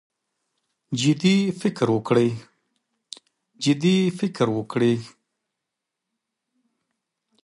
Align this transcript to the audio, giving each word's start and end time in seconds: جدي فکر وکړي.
جدي 0.99 1.35
فکر 4.19 4.47
وکړي. 4.57 4.93